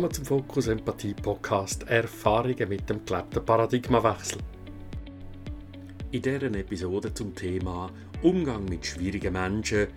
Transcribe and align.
Willkommen 0.00 0.14
zum 0.14 0.24
Fokus 0.24 0.66
Empathie 0.68 1.12
Podcast 1.12 1.86
Erfahrungen 1.86 2.70
mit 2.70 2.88
dem 2.88 3.04
gelebten 3.04 3.44
Paradigmawechsel. 3.44 4.38
In 6.10 6.22
dieser 6.22 6.54
Episode 6.54 7.12
zum 7.12 7.34
Thema 7.34 7.90
Umgang 8.22 8.64
mit 8.64 8.86
schwierigen 8.86 9.34
Menschen 9.34 9.88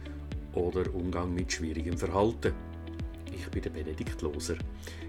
oder 0.55 0.93
Umgang 0.93 1.33
mit 1.33 1.53
schwierigem 1.53 1.97
Verhalten. 1.97 2.51
Ich 3.33 3.47
bin 3.47 3.61
der 3.61 3.69
Benedikt 3.69 4.21
Loser. 4.21 4.57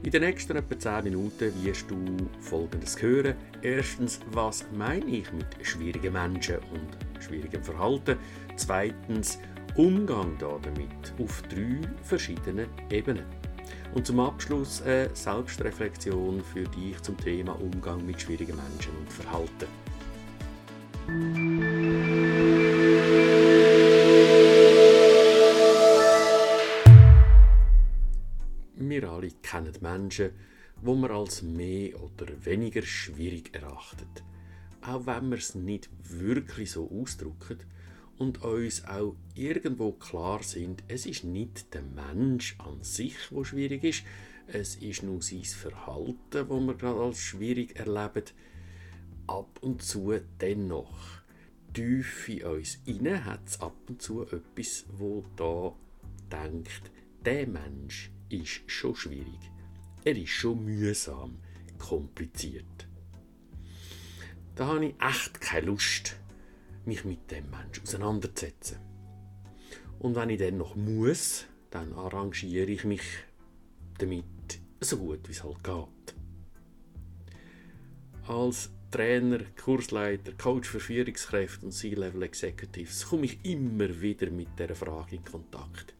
In 0.05 0.13
den 0.13 0.23
nächsten 0.23 0.57
etwa 0.57 0.79
10 0.79 1.03
Minuten 1.03 1.53
wirst 1.65 1.91
du 1.91 1.97
Folgendes 2.39 3.03
hören. 3.03 3.35
Erstens, 3.63 4.21
was 4.31 4.65
meine 4.73 5.07
ich 5.07 5.33
mit 5.33 5.47
schwierigen 5.63 6.13
Menschen 6.13 6.59
und 6.73 7.21
schwierigem 7.21 7.65
Verhalten? 7.65 8.17
Zweitens, 8.55 9.41
Umgang 9.75 10.39
damit 10.39 11.13
auf 11.19 11.43
drei 11.49 11.81
verschiedenen 12.05 12.69
Ebenen. 12.93 13.25
Und 13.95 14.07
zum 14.07 14.21
Abschluss 14.21 14.83
eine 14.83 15.09
Selbstreflexion 15.15 16.43
für 16.43 16.65
dich 16.65 17.01
zum 17.03 17.17
Thema 17.17 17.53
Umgang 17.61 18.05
mit 18.05 18.21
schwierigen 18.21 18.57
Menschen 18.57 18.93
und 18.99 19.13
Verhalten. 19.13 19.69
Wir 28.77 29.11
alle 29.11 29.31
kennen 29.43 29.75
Menschen, 29.81 30.31
wo 30.83 30.95
wir 30.95 31.11
als 31.11 31.43
mehr 31.43 32.01
oder 32.03 32.27
weniger 32.45 32.83
schwierig 32.83 33.55
erachten. 33.55 34.09
Auch 34.83 35.07
wenn 35.07 35.31
wir 35.31 35.39
es 35.39 35.55
nicht 35.55 35.89
wirklich 36.03 36.73
so 36.73 36.91
ausdrücken 36.91 37.59
und 38.19 38.43
uns 38.43 38.85
auch 38.85 39.17
irgendwo 39.35 39.93
klar 39.93 40.43
sind, 40.43 40.83
es 40.89 41.07
ist 41.07 41.25
nicht 41.25 41.75
der 41.75 41.83
Mensch 41.83 42.57
an 42.59 42.83
sich, 42.83 43.17
wo 43.31 43.45
schwierig 43.45 43.85
ist, 43.85 44.03
es 44.47 44.77
ist 44.77 45.03
nur 45.03 45.23
sein 45.23 45.45
Verhalten, 45.45 46.49
wo 46.49 46.61
wir 46.61 46.75
gerade 46.75 47.01
als 47.01 47.19
schwierig 47.19 47.77
erleben. 47.77 48.25
Ab 49.27 49.59
und 49.63 49.83
zu 49.83 50.15
dennoch, 50.41 51.23
tief 51.73 52.29
in 52.29 52.45
uns 52.45 52.79
inne 52.85 53.25
hat 53.25 53.41
es 53.47 53.61
ab 53.61 53.77
und 53.89 54.03
zu 54.03 54.23
etwas, 54.23 54.85
wo 54.97 55.25
da 55.37 55.75
denkt, 56.31 56.91
der 57.25 57.47
Mensch 57.47 58.11
ist 58.29 58.63
schon 58.67 58.95
schwierig. 58.95 59.51
Er 60.05 60.17
ist 60.17 60.31
schon 60.31 60.65
mühsam, 60.65 61.39
kompliziert. 61.79 62.87
Da 64.55 64.67
habe 64.67 64.87
ich 64.87 64.95
echt 65.01 65.41
keine 65.41 65.67
Lust, 65.67 66.17
mich 66.87 67.05
mit 67.05 67.31
dem 67.31 67.51
Menschen 67.51 67.83
auseinanderzusetzen. 67.83 68.79
Und 69.99 70.17
wenn 70.17 70.31
ich 70.31 70.39
dann 70.39 70.59
noch 70.59 70.77
muss, 70.77 71.47
dann 71.71 71.93
arrangiere 71.93 72.71
ich 72.71 72.85
mich 72.85 73.03
damit 73.99 74.25
so 74.81 74.99
gut 74.99 75.27
wie 75.29 75.33
es 75.33 75.43
halt 75.43 75.63
geht. 75.65 76.15
Als 78.29 78.71
Trainer, 78.91 79.41
Kursleiter, 79.61 80.33
Coach 80.33 80.69
für 80.69 80.79
Führungskräfte 80.79 81.67
und 81.67 81.73
C-Level 81.73 82.23
Executives 82.23 83.07
komme 83.09 83.25
ich 83.25 83.45
immer 83.45 84.01
wieder 84.01 84.31
mit 84.31 84.59
der 84.59 84.75
Frage 84.77 85.17
in 85.17 85.25
Kontakt. 85.25 85.95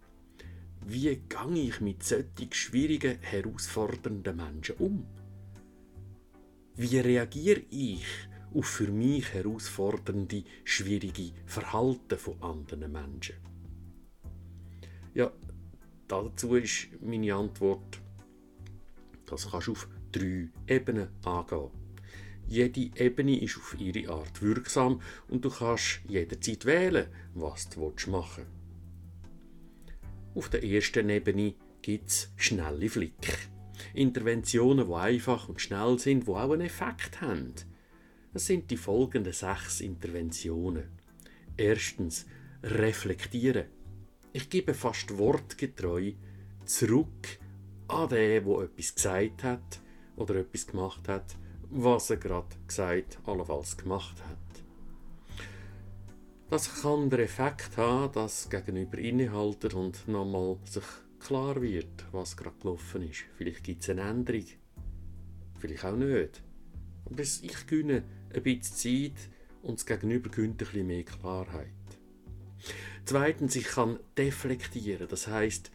Wie 0.87 1.17
gehe 1.17 1.63
ich 1.63 1.81
mit 1.81 2.03
solchen 2.03 2.53
schwierigen, 2.53 3.19
herausfordernden 3.21 4.37
Menschen 4.37 4.77
um? 4.77 5.07
Wie 6.77 6.99
reagiere 6.99 7.63
ich 7.71 8.05
auf 8.55 8.67
für 8.67 8.91
mich 8.91 9.33
herausfordernde, 9.33 10.45
schwierige 10.65 11.33
Verhalten 11.47 12.19
von 12.19 12.41
anderen 12.43 12.93
Menschen? 12.93 13.37
Ja, 15.15 15.33
dazu 16.09 16.55
ist 16.57 16.89
meine 17.01 17.35
Antwort, 17.35 18.01
das 19.27 19.51
kannst 19.51 19.69
du 19.69 19.73
auf 19.73 19.89
drei 20.13 20.49
Ebenen 20.67 21.09
angehen. 21.25 21.71
Jede 22.47 22.91
Ebene 23.03 23.41
ist 23.41 23.57
auf 23.57 23.77
ihre 23.79 24.13
Art 24.13 24.43
wirksam 24.43 25.01
und 25.29 25.45
du 25.45 25.51
kannst 25.51 26.01
jederzeit 26.09 26.67
wählen, 26.67 27.07
was 27.35 27.69
du 27.71 27.93
machen 28.11 28.45
willst. 28.45 28.65
Auf 30.35 30.51
der 30.51 30.65
ersten 30.65 31.09
Ebene 31.09 31.55
gibt 31.81 32.11
es 32.11 32.33
schnelle 32.37 32.89
Flick. 32.89 33.49
Interventionen, 33.95 34.89
die 34.89 34.95
einfach 34.95 35.49
und 35.49 35.61
schnell 35.61 35.99
sind, 35.99 36.27
die 36.27 36.31
auch 36.31 36.51
einen 36.51 36.63
Effekt 36.63 37.21
haben. 37.21 37.55
Das 38.35 38.47
sind 38.47 38.69
die 38.71 38.77
folgenden 38.77 39.33
sechs 39.33 39.81
Interventionen. 39.81 40.89
Erstens, 41.57 42.27
reflektieren. 42.65 43.67
Ich 44.33 44.51
gebe 44.51 44.75
fast 44.75 45.17
wortgetreu 45.17 46.13
zurück 46.65 47.39
an 47.87 48.09
den, 48.09 48.45
der 48.45 48.59
etwas 48.65 48.95
gesagt 48.95 49.45
hat 49.45 49.81
oder 50.17 50.35
etwas 50.35 50.67
gemacht 50.67 51.09
hat, 51.09 51.37
was 51.71 52.11
er 52.11 52.17
gerade 52.17 52.57
gesagt, 52.67 53.21
allenfalls 53.25 53.77
gemacht 53.77 54.17
hat. 54.25 54.39
Das 56.51 56.83
kann 56.83 57.11
den 57.11 57.21
Effekt 57.21 57.77
haben, 57.77 58.13
dass 58.15 58.51
gegenüber 58.51 58.99
innehalter 58.99 59.77
und 59.77 60.09
nochmal 60.09 60.59
sich 60.65 60.85
klar 61.21 61.63
wird, 61.63 62.07
was 62.11 62.37
gerade 62.37 62.57
gelaufen 62.61 63.09
ist. 63.09 63.25
Vielleicht 63.37 63.63
gibt 63.63 63.83
es 63.83 63.91
eine 63.91 64.03
Änderung, 64.03 64.47
vielleicht 65.61 65.85
auch 65.85 65.97
nicht. 65.97 66.43
Aber 67.07 67.23
ich 67.23 67.67
gönne 67.69 68.03
ein 68.35 68.43
bisschen 68.43 69.13
Zeit 69.15 69.29
und 69.63 69.79
das 69.79 69.87
Gegenüber 69.87 70.31
gönnt 70.31 70.53
ein 70.53 70.57
bisschen 70.57 70.87
mehr 70.87 71.05
Klarheit. 71.05 71.69
Zweitens, 73.05 73.57
ich 73.57 73.67
kann 73.67 73.99
deflektieren. 74.17 75.09
Das 75.09 75.27
heißt, 75.27 75.71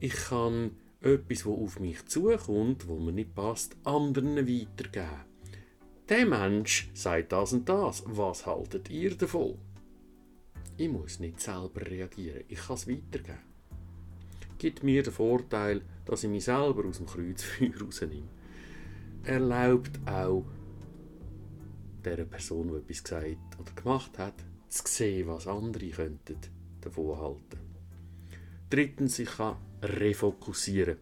ich 0.00 0.14
kann 0.14 0.72
etwas, 1.00 1.44
was 1.44 1.58
auf 1.58 1.80
mich 1.80 2.06
zukommt, 2.06 2.88
wo 2.88 2.98
mir 2.98 3.12
nicht 3.12 3.34
passt, 3.34 3.76
anderen 3.84 4.36
weitergeben. 4.36 5.32
Der 6.08 6.26
Mensch 6.26 6.90
sagt 6.94 7.32
das 7.32 7.52
und 7.52 7.68
das. 7.68 8.02
Was 8.06 8.46
haltet 8.46 8.90
ihr 8.90 9.16
davon? 9.16 9.58
Ich 10.76 10.88
muss 10.88 11.20
nicht 11.20 11.40
selber 11.40 11.82
reagieren. 11.82 12.44
Ich 12.48 12.66
kann 12.66 12.76
es 12.76 12.88
weitergeben. 12.88 13.38
Gibt 14.58 14.82
mir 14.82 15.02
den 15.02 15.12
Vorteil, 15.12 15.82
dass 16.04 16.24
ich 16.24 16.30
mich 16.30 16.44
selber 16.44 16.86
aus 16.86 16.98
dem 16.98 17.06
Kreuzfeuer 17.06 17.70
rausnehme. 17.80 18.28
Erlaubt 19.24 20.00
auch 20.06 20.44
der 22.04 22.24
Person, 22.24 22.68
die 22.68 22.76
etwas 22.76 23.04
gesagt 23.04 23.60
oder 23.60 23.72
gemacht 23.72 24.18
hat, 24.18 24.34
zu 24.68 24.82
sehen, 24.86 25.28
was 25.28 25.46
andere 25.46 25.88
könnten 25.88 26.38
davon 26.80 27.18
halten. 27.18 27.60
Drittens, 28.70 29.18
ich 29.18 29.30
kann 29.30 29.56
refokussieren. 29.82 30.96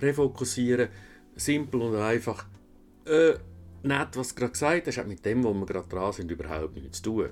Refokussieren, 0.00 0.88
simpel 1.36 1.82
und 1.82 1.96
einfach. 1.96 2.46
Äh, 3.04 3.34
nicht, 3.82 4.16
was 4.16 4.28
du 4.30 4.34
gerade 4.36 4.52
gesagt 4.52 4.86
hast, 4.86 4.96
hat 4.96 5.06
mit 5.06 5.24
dem, 5.26 5.44
wo 5.44 5.52
wir 5.52 5.66
gerade 5.66 5.88
dran 5.88 6.12
sind, 6.12 6.30
überhaupt 6.30 6.74
nichts 6.74 7.02
zu 7.02 7.10
tun. 7.10 7.30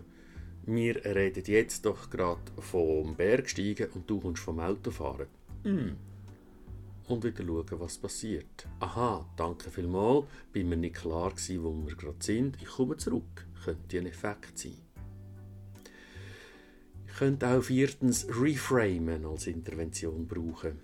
Wir 0.65 1.03
reden 1.05 1.43
jetzt 1.47 1.87
doch 1.87 2.11
gerade 2.11 2.43
vom 2.59 3.17
Bergsteigen 3.17 3.89
und 3.95 4.09
du 4.09 4.21
kommst 4.21 4.43
vom 4.43 4.61
Autofahren. 4.61 5.27
Mm. 5.65 5.97
Und 7.09 7.25
wieder 7.25 7.45
schauen, 7.45 7.81
was 7.81 7.99
passiert. 7.99 8.67
Aha, 8.81 9.27
danke 9.37 9.71
vielmals, 9.71 10.27
bin 10.53 10.69
mir 10.69 10.77
nicht 10.77 10.97
klar 10.97 11.31
gewesen, 11.31 11.63
wo 11.65 11.87
wir 11.87 11.97
gerade 11.97 12.17
sind. 12.21 12.57
Ich 12.63 12.69
komme 12.69 12.97
zurück. 12.97 13.47
Könnte 13.65 13.99
ein 13.99 14.07
Effekt 14.07 14.59
sein. 14.59 14.77
Ich 17.07 17.19
könnte 17.19 17.47
auch 17.49 17.63
viertens 17.63 18.27
Reframen 18.29 19.27
als 19.27 19.47
Intervention 19.47 20.27
brauchen. 20.27 20.81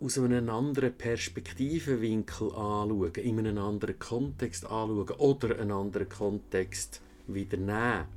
Aus 0.00 0.18
einem 0.18 0.48
anderen 0.48 0.96
Perspektivenwinkel 0.96 2.48
anschauen, 2.48 3.14
in 3.14 3.38
einem 3.38 3.58
anderen 3.58 3.98
Kontext 3.98 4.64
anschauen 4.64 5.10
oder 5.18 5.58
einen 5.58 5.72
anderen 5.72 6.08
Kontext 6.08 7.02
wieder 7.26 7.58
nehmen. 7.58 8.15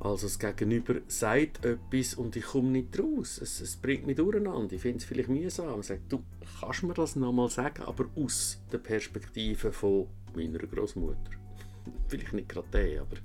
Also 0.00 0.28
das 0.28 0.38
Gegenüber 0.38 1.02
sagt 1.08 1.62
etwas 1.64 2.14
und 2.14 2.34
ich 2.34 2.44
komme 2.44 2.70
nicht 2.70 2.98
raus. 2.98 3.38
Es, 3.40 3.60
es 3.60 3.76
bringt 3.76 4.06
mich 4.06 4.16
durcheinander. 4.16 4.72
Ich 4.74 4.80
finde 4.80 4.98
es 4.98 5.04
vielleicht 5.04 5.28
mühsam. 5.28 5.80
Ich 5.80 5.86
sage, 5.86 6.00
du 6.08 6.24
kannst 6.58 6.82
mir 6.82 6.94
das 6.94 7.16
nochmal 7.16 7.50
sagen, 7.50 7.82
aber 7.82 8.06
aus 8.16 8.62
der 8.72 8.78
Perspektive 8.78 9.72
von 9.72 10.06
meiner 10.34 10.58
Großmutter. 10.58 11.32
vielleicht 12.08 12.32
nicht 12.32 12.48
gerade 12.48 12.68
der, 12.72 13.02
aber 13.02 13.16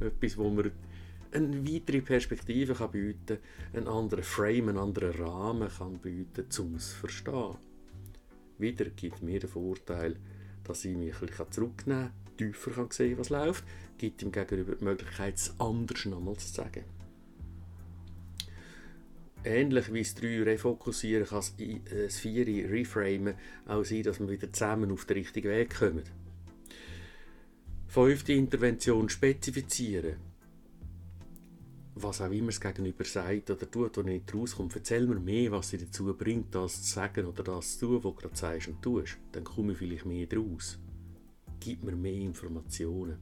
etwas, 0.06 0.36
wo 0.36 0.50
mir 0.50 0.72
eine 1.32 1.66
weitere 1.66 2.02
Perspektive 2.02 2.74
kann 2.74 2.90
bieten 2.90 3.38
einen 3.72 3.88
anderen 3.88 4.24
Frame, 4.24 4.68
einen 4.68 4.78
anderen 4.78 5.22
Rahmen 5.22 5.68
kann 5.70 5.98
bieten, 5.98 6.46
um 6.58 6.74
es 6.74 6.90
zu 6.90 6.96
verstehen. 6.96 7.56
Wieder 8.58 8.84
gibt 8.90 9.22
mir 9.22 9.40
den 9.40 9.48
Vorteil, 9.48 10.16
dass 10.70 10.84
ich 10.84 10.96
mich 10.96 11.14
ein 11.20 11.50
zurücknehmen 11.50 12.10
kann, 12.10 12.36
tiefer 12.36 12.70
kann 12.70 12.90
sehen 12.90 13.18
was 13.18 13.28
läuft, 13.28 13.64
gibt 13.98 14.22
ihm 14.22 14.32
gegenüber 14.32 14.74
die 14.74 14.84
Möglichkeit, 14.84 15.34
es 15.34 15.54
anders 15.58 16.04
nochmal 16.06 16.36
zu 16.36 16.48
sagen. 16.48 16.84
Ähnlich 19.42 19.92
wie 19.92 20.02
das 20.02 20.14
3 20.14 20.42
refokussieren 20.42 21.26
kann 21.26 21.44
das 21.90 22.18
4 22.18 22.70
reframen 22.70 23.34
auch 23.66 23.84
sein, 23.84 24.02
dass 24.02 24.20
wir 24.20 24.28
wieder 24.28 24.52
zusammen 24.52 24.92
auf 24.92 25.06
den 25.06 25.16
richtigen 25.16 25.50
Weg 25.50 25.78
kommen. 25.78 26.04
Fünfte 27.88 28.32
Intervention 28.34 29.08
spezifizieren 29.08 30.29
was 32.02 32.20
auch 32.20 32.30
immer 32.30 32.48
es 32.48 32.60
gegenüber 32.60 33.04
sagt 33.04 33.50
oder 33.50 33.70
tut, 33.70 33.96
wo 33.96 34.02
nicht 34.02 34.34
rauskommt, 34.34 34.74
erzähl 34.74 35.06
mir 35.06 35.20
mehr, 35.20 35.52
was 35.52 35.70
sie 35.70 35.78
dazu 35.78 36.12
bringt, 36.14 36.54
das 36.54 36.82
zu 36.82 36.94
sagen 36.94 37.26
oder 37.26 37.42
das 37.42 37.78
zu 37.78 37.86
tun, 37.86 37.96
was 37.96 38.02
du 38.02 38.14
gerade 38.14 38.36
sagst 38.36 38.68
und 38.68 38.82
tust. 38.82 39.18
Dann 39.32 39.44
komme 39.44 39.72
ich 39.72 39.78
vielleicht 39.78 40.06
mehr 40.06 40.26
draus. 40.26 40.78
Gib 41.60 41.84
mir 41.84 41.96
mehr 41.96 42.12
Informationen. 42.12 43.18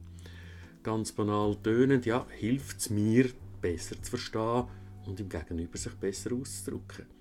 Ganz 0.83 1.11
banal 1.11 1.57
tönend, 1.61 2.05
ja, 2.05 2.25
hilft 2.29 2.79
es 2.79 2.89
mir, 2.89 3.29
besser 3.61 4.01
zu 4.01 4.11
verstehen 4.11 4.65
und 5.05 5.19
im 5.19 5.29
Gegenüber 5.29 5.77
sich 5.77 5.93
besser 5.93 6.33
auszudrücken. 6.33 7.18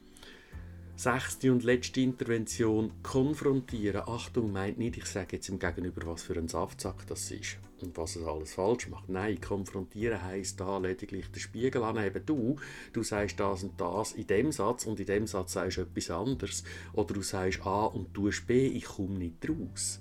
Sechste 0.99 1.53
und 1.53 1.63
letzte 1.63 2.01
Intervention, 2.01 2.91
konfrontieren. 3.05 4.03
Achtung, 4.09 4.51
meint 4.51 4.79
nicht, 4.79 4.97
ich 4.97 5.05
sage 5.05 5.37
jetzt 5.37 5.49
im 5.49 5.61
Gegenüber, 5.61 6.05
was 6.09 6.25
für 6.25 6.35
ein 6.35 6.49
Saftsack 6.49 7.07
das 7.07 7.31
ist 7.31 7.59
und 7.81 7.97
was 7.97 8.17
es 8.17 8.27
alles 8.27 8.55
falsch 8.55 8.89
macht. 8.89 9.09
Nein, 9.09 9.41
konfrontieren 9.41 10.21
heisst 10.21 10.59
da 10.59 10.79
lediglich 10.79 11.31
den 11.31 11.39
Spiegel 11.39 11.85
anheben. 11.85 12.27
Du, 12.27 12.57
du 12.93 13.05
sagst 13.05 13.39
das 13.39 13.63
und 13.63 13.81
das 13.81 14.11
in 14.11 14.27
dem 14.27 14.51
Satz 14.51 14.87
und 14.87 14.99
in 14.99 15.07
dem 15.07 15.29
Satz 15.29 15.53
sagst 15.53 15.77
du 15.77 15.83
etwas 15.83 16.11
anderes. 16.11 16.65
Oder 16.95 17.15
du 17.15 17.23
sagst 17.23 17.65
A 17.65 17.85
und 17.85 18.09
du 18.13 18.29
B, 18.49 18.67
ich 18.67 18.87
komme 18.87 19.19
nicht 19.19 19.49
raus. 19.49 20.01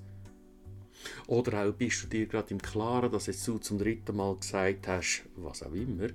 Oder 1.28 1.64
auch 1.64 1.74
bist 1.74 2.02
du 2.02 2.08
dir 2.08 2.26
gerade 2.26 2.50
im 2.50 2.60
Klaren, 2.60 3.12
dass 3.12 3.28
jetzt 3.28 3.48
du 3.48 3.60
zum 3.60 3.78
dritten 3.78 4.16
Mal 4.16 4.36
gesagt 4.38 4.88
hast, 4.88 5.26
was 5.36 5.62
auch 5.62 5.74
immer, 5.74 6.08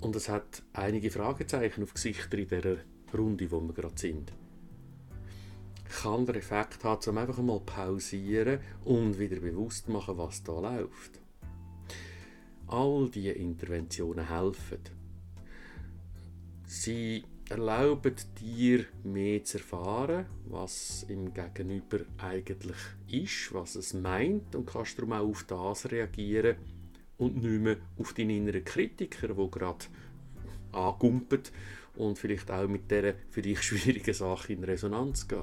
und 0.00 0.14
es 0.14 0.28
hat 0.28 0.62
einige 0.72 1.10
Fragezeichen 1.10 1.82
auf 1.82 1.94
Gesichter 1.94 2.38
in 2.38 2.46
dieser 2.46 2.76
Runde, 3.16 3.50
wo 3.50 3.60
wir 3.60 3.72
gerade 3.72 3.98
sind. 3.98 4.32
Kann 6.02 6.26
der 6.26 6.36
Effekt 6.36 6.84
haben, 6.84 7.08
um 7.08 7.18
einfach 7.18 7.38
mal 7.38 7.60
pausieren 7.60 8.60
und 8.84 9.18
wieder 9.18 9.40
bewusst 9.40 9.88
machen, 9.88 10.18
was 10.18 10.42
da 10.42 10.58
läuft. 10.58 11.20
All 12.66 13.08
diese 13.08 13.30
Interventionen 13.30 14.28
helfen. 14.28 14.80
Sie 16.66 17.24
erlauben 17.48 18.14
dir 18.38 18.84
mehr 19.04 19.42
zu 19.42 19.56
erfahren, 19.56 20.26
was 20.44 21.06
im 21.08 21.32
Gegenüber 21.32 22.00
eigentlich 22.18 22.76
ist, 23.08 23.54
was 23.54 23.74
es 23.74 23.94
meint 23.94 24.54
und 24.54 24.66
kannst 24.66 24.98
darum 24.98 25.12
auch 25.12 25.28
auf 25.28 25.44
das 25.44 25.90
reagieren 25.90 26.56
und 27.16 27.42
nicht 27.42 27.62
mehr 27.62 27.76
auf 27.98 28.12
deinen 28.12 28.30
inneren 28.30 28.64
Kritiker, 28.64 29.28
der 29.28 29.48
gerade 29.48 29.86
angumpelt 30.72 31.52
und 31.98 32.18
vielleicht 32.18 32.50
auch 32.50 32.68
mit 32.68 32.90
dieser 32.90 33.14
für 33.30 33.42
dich 33.42 33.60
schwierigen 33.62 34.14
Sache 34.14 34.52
in 34.52 34.64
Resonanz 34.64 35.28
geht. 35.28 35.40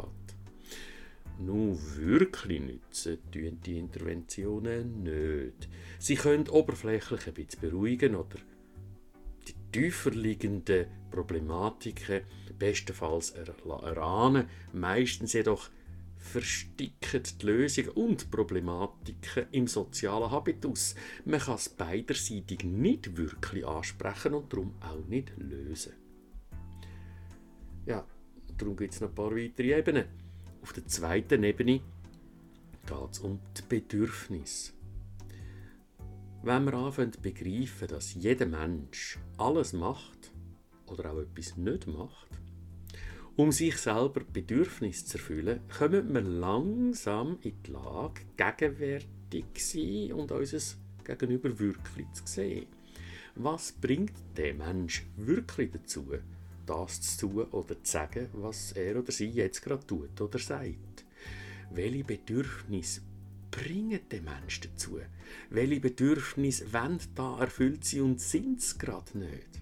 Nun 1.38 1.78
wirklich 1.98 2.62
nützen 2.62 3.18
tun 3.32 3.60
die 3.66 3.78
Interventionen 3.78 5.04
nicht. 5.04 5.68
Sie 6.00 6.16
können 6.16 6.48
oberflächlich 6.48 7.28
ein 7.28 7.34
bisschen 7.34 7.62
beruhigen 7.62 8.16
oder 8.16 8.38
die 9.48 9.54
tiefer 9.72 10.12
liegenden 10.12 10.86
Problematiken 11.12 12.22
bestenfalls 12.58 13.32
erahnen, 13.32 14.48
meistens 14.72 15.34
jedoch 15.34 15.70
versticken 16.18 17.22
die 17.42 17.46
Lösungen 17.46 17.90
und 17.90 18.32
Problematiken 18.32 19.46
im 19.52 19.68
sozialen 19.68 20.32
Habitus. 20.32 20.96
Man 21.26 21.40
kann 21.40 21.56
es 21.56 21.70
beiderseitig 21.70 22.64
nicht 22.64 23.18
wirklich 23.18 23.66
ansprechen 23.66 24.34
und 24.34 24.52
darum 24.52 24.74
auch 24.80 25.06
nicht 25.08 25.34
lösen. 25.38 26.05
Ja, 27.86 28.06
darum 28.58 28.76
gibt 28.76 28.94
es 28.94 29.02
noch 29.02 29.10
ein 29.10 29.16
paar 29.16 29.32
weitere 29.32 29.78
Ebenen. 29.78 30.06
Auf 30.62 30.74
der 30.74 30.88
zweiten 30.88 31.44
Ebene 31.44 31.82
geht 32.86 33.12
es 33.12 33.20
um 33.20 33.40
die 33.56 33.62
Bedürfnisse. 33.68 34.74
Wenn 36.42 36.66
wir 36.66 36.74
anfangen 36.74 37.14
zu 37.14 37.22
begreifen, 37.22 37.88
dass 37.88 38.16
jeder 38.16 38.46
Mensch 38.46 39.20
alles 39.38 39.74
macht 39.74 40.32
oder 40.88 41.12
auch 41.12 41.20
etwas 41.20 41.58
nicht 41.58 41.88
macht, 41.88 42.30
um 43.36 43.52
sich 43.52 43.78
selber 43.78 44.22
Bedürfnisse 44.22 45.06
zu 45.06 45.18
erfüllen, 45.18 45.60
kommen 45.78 46.14
wir 46.14 46.22
langsam 46.22 47.38
in 47.42 47.62
die 47.64 47.72
Lage, 47.72 48.22
gegenwärtig 48.38 49.46
zu 49.56 49.78
sein 49.78 50.14
und 50.14 50.32
unser 50.32 50.78
Gegenüber 51.04 51.60
wirklich 51.60 52.12
zu 52.14 52.26
sehen. 52.26 52.68
Was 53.36 53.74
bringt 53.74 54.14
der 54.38 54.54
Mensch 54.54 55.06
wirklich 55.18 55.72
dazu, 55.72 56.08
das 56.66 57.18
zu 57.18 57.28
tun 57.28 57.44
oder 57.52 57.84
zu 57.84 57.92
sagen, 57.92 58.30
was 58.34 58.72
er 58.74 58.98
oder 59.00 59.12
sie 59.12 59.30
jetzt 59.30 59.62
gerade 59.62 59.86
tut 59.86 60.20
oder 60.20 60.40
sagt? 60.40 61.06
Welche 61.72 62.04
Bedürfnisse 62.04 63.02
bringen 63.52 64.00
den 64.12 64.24
Menschen 64.24 64.70
dazu? 64.72 65.00
Welche 65.50 65.80
Bedürfnisse 65.80 66.72
wollen 66.74 67.00
da 67.16 67.40
erfüllt 67.40 67.86
sein 67.86 68.02
und 68.02 68.22
sind 68.22 68.60
es 68.60 68.78
gerade 68.78 69.18
nicht? 69.18 69.62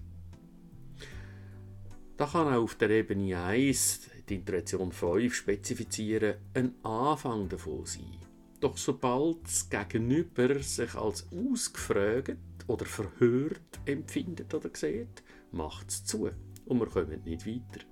Da 2.16 2.26
kann 2.26 2.46
auch 2.46 2.62
auf 2.62 2.76
der 2.76 2.90
Ebene 2.90 3.36
1, 3.36 4.02
die 4.28 4.36
Intervention 4.36 4.92
5, 4.92 5.34
spezifizieren, 5.34 6.36
ein 6.54 6.74
Anfang 6.84 7.48
davon 7.48 7.84
sein. 7.86 8.18
Doch 8.60 8.78
sobald 8.78 9.44
das 9.44 9.68
Gegenüber 9.68 10.62
sich 10.62 10.94
als 10.94 11.26
ausgefragt 11.32 12.38
oder 12.66 12.86
verhört 12.86 13.80
empfindet 13.84 14.54
oder 14.54 14.70
sieht, 14.72 15.22
macht 15.50 15.90
es 15.90 16.04
zu 16.04 16.30
und 16.66 16.80
wir 16.80 16.86
kommen 16.86 17.22
nicht 17.24 17.46
weiter. 17.46 17.84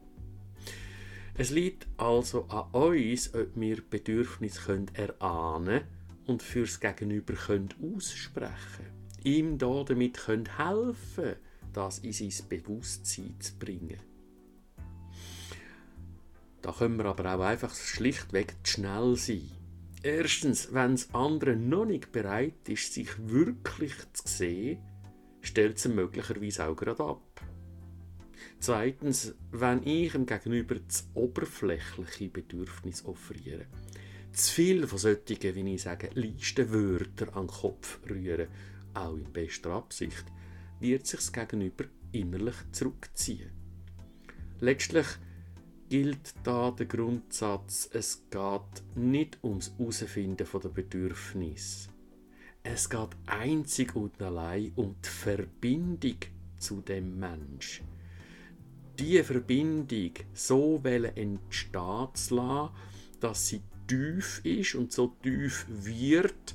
Es 1.35 1.51
liegt 1.51 1.87
also 1.97 2.45
an 2.49 2.71
uns, 2.73 3.35
ob 3.35 3.49
wir 3.55 3.83
Bedürfnisse 3.89 4.87
erahnen 4.95 5.65
können 5.65 5.87
und 6.27 6.43
fürs 6.43 6.79
Gegenüber 6.79 7.35
können 7.35 7.71
aussprechen 7.95 9.03
ihm 9.25 9.59
damit 9.59 10.19
können 10.19 10.57
helfen 10.57 11.37
das 11.73 12.01
in 12.01 12.13
sein 12.13 12.49
Bewusstsein 12.49 13.35
zu 13.41 13.57
bringen. 13.59 13.99
Da 16.61 16.73
können 16.73 16.97
wir 16.97 17.07
aber 17.07 17.35
auch 17.35 17.41
einfach 17.41 17.75
schlichtweg 17.75 18.55
zu 18.63 18.75
schnell 18.75 19.17
sein. 19.17 19.51
Erstens, 20.03 20.75
wenn 20.75 20.93
das 20.93 21.15
andere 21.15 21.57
noch 21.57 21.87
nicht 21.87 22.13
bereit 22.13 22.69
ist, 22.69 22.93
sich 22.93 23.09
wirklich 23.19 23.95
zu 24.13 24.29
sehen, 24.29 24.83
stellt 25.41 25.79
es 25.79 25.89
möglicherweise 25.89 26.67
auch 26.67 26.77
gerade 26.77 27.03
ab. 27.05 27.41
Zweitens, 28.59 29.35
wenn 29.51 29.87
ich 29.87 30.13
dem 30.13 30.27
Gegenüber 30.27 30.77
das 30.77 31.09
oberflächliche 31.15 32.29
Bedürfnis 32.29 33.05
offeriere, 33.05 33.67
zu 34.33 34.53
viel 34.53 34.87
von 34.87 34.99
solchen, 34.99 35.55
wie 35.55 35.75
ich 35.75 35.83
sage, 35.83 36.11
Listenwörter 36.15 37.37
an 37.37 37.47
den 37.47 37.55
Kopf 37.55 37.99
rühren, 38.09 38.49
auch 38.95 39.15
in 39.15 39.33
bester 39.33 39.73
Absicht, 39.73 40.25
wird 40.81 41.07
sich 41.07 41.21
das 41.21 41.33
Gegenüber 41.33 41.85
innerlich 42.13 42.55
zurückziehen. 42.73 43.51
Letztlich 44.61 45.07
gilt 45.89 46.35
da 46.45 46.71
der 46.71 46.87
Grundsatz, 46.87 47.91
es 47.93 48.23
geht 48.31 48.83
nicht 48.95 49.39
ums 49.43 49.73
Herausfinden 49.79 50.37
der 50.37 50.69
Bedürfnisse. 50.69 51.91
Es 52.63 52.89
geht 52.89 53.11
einzig 53.27 53.95
und 53.97 54.23
allein 54.23 54.73
um 54.77 54.95
die 55.05 55.09
Verbindung 55.09 56.17
zu 56.59 56.81
dem 56.81 57.19
Mensch 57.19 57.83
diese 58.99 59.25
Verbindung 59.25 60.13
so 60.35 60.81
entstehen 60.85 62.09
zu 62.15 62.35
lassen, 62.35 62.71
dass 63.21 63.49
sie 63.49 63.63
tief 63.87 64.41
ist 64.45 64.75
und 64.75 64.93
so 64.93 65.17
tief 65.23 65.67
wird, 65.69 66.55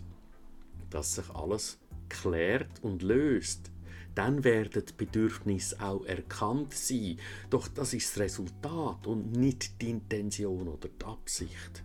dass 0.89 1.15
sich 1.15 1.29
alles 1.29 1.79
klärt 2.10 2.84
und 2.84 3.03
löst. 3.03 3.72
Dann 4.15 4.44
werden 4.44 4.84
die 4.84 4.94
Bedürfnisse 4.94 5.79
auch 5.79 6.03
erkannt 6.06 6.74
sein. 6.74 7.20
Doch 7.50 7.67
das 7.67 7.94
ist 7.94 8.10
das 8.12 8.24
Resultat 8.24 9.06
und 9.06 9.34
nicht 9.34 9.79
die 9.82 9.91
Intention 9.91 10.67
oder 10.67 10.89
die 10.89 11.06
Absicht. 11.06 11.84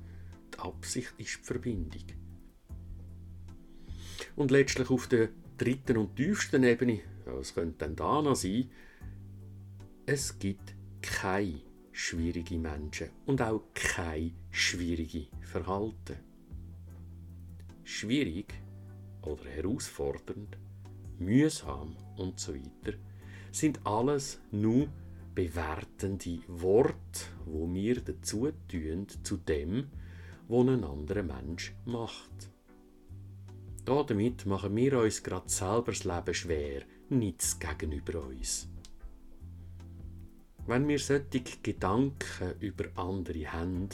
Die 0.54 0.58
Absicht 0.58 1.12
ist 1.18 1.40
die 1.40 1.44
Verbindung. 1.44 2.04
Und 4.34 4.50
letztlich 4.50 4.88
auf 4.88 5.08
der 5.08 5.28
dritten 5.58 5.98
und 5.98 6.16
tiefsten 6.16 6.62
Ebene, 6.64 7.00
was 7.26 7.54
könnte 7.54 7.84
denn 7.84 7.96
da 7.96 8.22
noch 8.22 8.34
sein, 8.34 8.70
es 10.06 10.38
gibt 10.38 10.74
keine 11.00 11.60
schwierigen 11.92 12.62
Menschen 12.62 13.10
und 13.26 13.40
auch 13.40 13.62
kein 13.72 14.32
schwierige 14.50 15.26
Verhalten. 15.40 16.16
Schwierig 17.84 18.52
oder 19.22 19.44
herausfordernd, 19.44 20.58
mühsam 21.18 21.96
und 22.16 22.40
so 22.40 22.54
weiter 22.54 22.98
sind 23.52 23.80
alles 23.86 24.40
nur 24.50 24.88
bewertende 25.34 26.40
Worte, 26.48 26.96
wo 27.46 27.72
wir 27.72 28.00
dazu 28.00 28.50
tun 28.68 29.06
zu 29.22 29.36
dem, 29.36 29.88
was 30.48 30.68
ein 30.68 30.84
anderer 30.84 31.22
Mensch 31.22 31.74
macht. 31.84 32.50
Damit 33.84 34.46
machen 34.46 34.74
wir 34.74 34.98
uns 34.98 35.22
gerade 35.22 35.48
selber 35.48 35.92
das 35.92 36.04
Leben 36.04 36.34
schwer, 36.34 36.82
nichts 37.08 37.58
gegenüber 37.58 38.26
uns. 38.26 38.68
Wenn 40.66 40.86
wir 40.86 40.98
solche 40.98 41.42
Gedanken 41.62 42.54
über 42.60 42.84
andere 42.94 43.52
haben, 43.52 43.88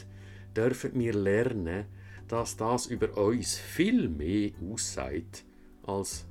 dürfen 0.55 0.99
wir 0.99 1.15
lernen, 1.15 1.87
dass 2.29 2.57
das 2.57 2.87
über 2.87 3.17
uns 3.17 3.57
viel 3.57 4.09
mehr 4.09 4.51
aussagt 4.71 5.45
als 5.87 6.27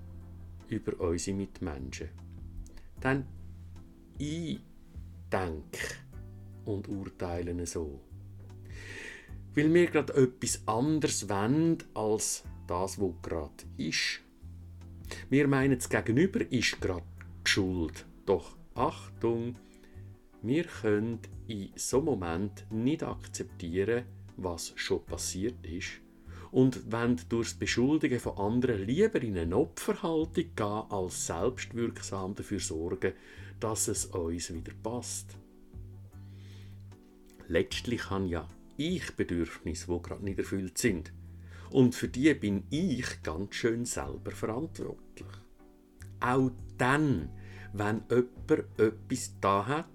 über 0.69 0.99
unsere 0.99 1.37
Mitmenschen. 1.37 2.09
dann 2.99 3.25
ich 4.17 4.59
denke 5.31 5.79
und 6.65 6.87
urteile 6.87 7.65
so. 7.65 8.01
Weil 9.55 9.73
wir 9.73 9.87
gerade 9.87 10.13
etwas 10.13 10.61
anderes 10.67 11.29
wollen 11.29 11.77
als 11.93 12.43
das, 12.67 12.99
was 12.99 13.13
gerade 13.21 13.63
ist. 13.77 14.21
Wir 15.29 15.47
meinen, 15.47 15.77
das 15.77 15.89
Gegenüber 15.89 16.41
ist 16.51 16.81
gerade 16.81 17.05
schuld. 17.43 18.05
Doch 18.25 18.57
Achtung, 18.75 19.55
wir 20.47 20.63
können 20.63 21.19
in 21.47 21.69
so 21.75 21.97
einem 21.97 22.05
Moment 22.05 22.65
nicht 22.71 23.03
akzeptieren, 23.03 24.05
was 24.37 24.73
schon 24.75 25.03
passiert 25.05 25.65
ist 25.65 26.01
und 26.51 26.91
wollen 26.91 27.19
durch 27.29 27.49
das 27.49 27.59
Beschuldigen 27.59 28.19
von 28.19 28.37
anderen 28.37 28.85
lieber 28.85 29.21
in 29.21 29.37
eine 29.37 29.57
Opferhaltung 29.57 30.45
gehen, 30.55 30.83
als 30.89 31.27
selbstwirksam 31.27 32.35
dafür 32.35 32.59
sorgen, 32.59 33.13
dass 33.59 33.87
es 33.87 34.05
uns 34.05 34.53
wieder 34.53 34.73
passt. 34.81 35.37
Letztlich 37.47 38.09
habe 38.09 38.27
ja 38.27 38.47
ich 38.77 39.15
Bedürfnisse, 39.15 39.87
die 39.87 40.01
gerade 40.01 40.23
nicht 40.23 40.39
erfüllt 40.39 40.77
sind. 40.77 41.11
Und 41.71 41.95
für 41.95 42.07
die 42.07 42.33
bin 42.33 42.63
ich 42.69 43.21
ganz 43.23 43.55
schön 43.55 43.85
selber 43.85 44.31
verantwortlich. 44.31 45.27
Auch 46.19 46.51
dann, 46.77 47.29
wenn 47.73 48.03
jemand 48.09 48.79
etwas 48.79 49.33
da 49.41 49.65
hat, 49.65 49.85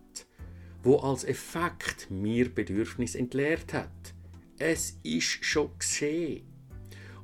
wo 0.83 0.99
als 0.99 1.25
Effekt 1.25 2.11
mir 2.11 2.53
Bedürfnis 2.53 3.15
entleert 3.15 3.73
hat. 3.73 4.15
Es 4.59 4.99
ist 5.03 5.45
schon 5.45 5.71
geschehen. 5.79 6.47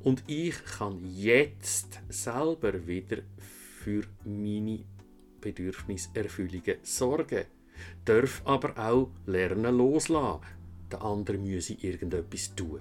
Und 0.00 0.23
ich 0.27 0.65
kann 0.65 1.05
jetzt 1.05 2.00
selber 2.09 2.87
wieder 2.87 3.19
für 3.83 4.05
meine 4.25 4.85
Bedürfniserfüllungen 5.41 6.79
sorgen. 6.83 7.45
Darf 8.05 8.43
aber 8.45 8.79
auch 8.79 9.11
lernen 9.27 9.77
loslassen. 9.77 10.43
Der 10.91 11.03
andere 11.03 11.38
müsse 11.38 11.75
irgendetwas 11.75 12.55
tun. 12.55 12.81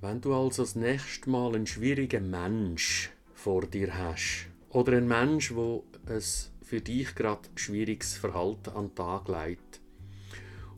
Wenn 0.00 0.20
du 0.20 0.34
also 0.34 0.62
das 0.62 0.76
nächste 0.76 1.28
Mal 1.30 1.54
einen 1.54 1.66
schwierigen 1.66 2.30
Mensch 2.30 3.10
vor 3.34 3.62
dir 3.66 3.96
hast 3.96 4.46
oder 4.70 4.92
einen 4.92 5.08
Mensch, 5.08 5.54
wo 5.54 5.84
es 6.06 6.52
für 6.66 6.80
dich 6.80 7.14
gerade 7.14 7.48
schwieriges 7.54 8.16
Verhalten 8.16 8.70
an 8.70 8.88
den 8.88 8.94
Tag 8.96 9.28
legt, 9.28 9.80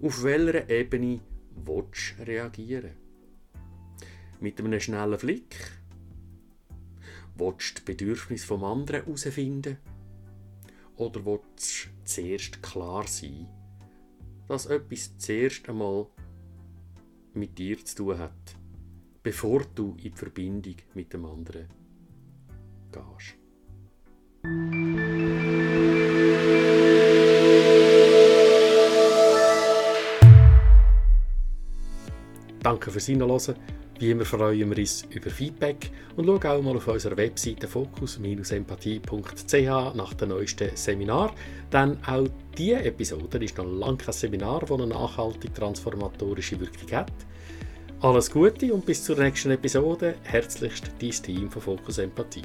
auf 0.00 0.23
welcher 0.23 0.68
Ebene 0.68 1.21
willst 1.57 2.14
du 2.18 2.26
reagieren? 2.26 2.92
Mit 4.38 4.61
einem 4.61 4.78
schnellen 4.78 5.18
Blick? 5.18 5.57
Willst 7.37 7.78
du 7.78 7.80
die 7.80 7.92
Bedürfnisse 7.92 8.47
vom 8.47 8.62
anderen 8.64 9.04
herausfinden? 9.04 9.78
Oder 10.97 11.25
willst 11.25 11.87
du 11.87 12.04
zuerst 12.04 12.62
klar 12.62 13.07
sein, 13.07 13.49
dass 14.47 14.66
etwas 14.66 15.16
zuerst 15.18 15.68
einmal 15.68 16.07
mit 17.33 17.59
dir 17.59 17.83
zu 17.83 17.97
tun 17.97 18.18
hat? 18.18 18.59
bevor 19.28 19.62
du 19.75 19.90
in 19.90 19.97
die 19.97 20.11
Verbindung 20.11 20.76
mit 20.95 21.12
dem 21.12 21.26
anderen 21.26 21.68
gehst. 22.92 23.37
Danke 32.78 32.92
fürs 32.92 33.06
Hinhören. 33.06 33.56
Wie 33.99 34.12
immer 34.12 34.25
freuen 34.25 34.70
wir 34.70 34.78
uns 34.78 35.04
über 35.11 35.30
Feedback 35.30 35.90
und 36.14 36.26
schau 36.26 36.35
auch 36.35 36.62
mal 36.62 36.76
auf 36.76 36.87
unserer 36.87 37.16
Webseite 37.16 37.66
fokus-empathie.ch 37.66 39.94
nach 39.97 40.14
dem 40.14 40.28
neuesten 40.28 40.70
Seminar. 40.76 41.35
Denn 41.73 41.99
auch 42.06 42.28
diese 42.56 42.85
Episode 42.85 43.44
ist 43.44 43.58
noch 43.58 43.66
lange 43.66 43.97
kein 43.97 44.12
Seminar, 44.12 44.61
das 44.61 44.70
eine 44.70 44.87
nachhaltig 44.87 45.52
transformatorische 45.56 46.61
Wirkung 46.61 46.92
hat. 46.92 47.11
Alles 48.00 48.30
Gute 48.30 48.73
und 48.73 48.87
bis 48.87 49.02
zur 49.02 49.18
nächsten 49.18 49.50
Episode. 49.50 50.14
Herzlichst 50.23 50.92
dein 51.00 51.11
Team 51.11 51.50
von 51.50 51.61
Fokus 51.61 51.99
Empathie. 51.99 52.44